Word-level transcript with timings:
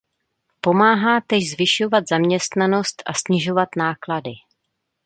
Pomáhá 0.61 1.21
též 1.27 1.51
zvyšovat 1.51 2.03
zaměstnanost 2.09 3.03
a 3.05 3.13
snižovat 3.13 3.69
náklady. 3.77 4.31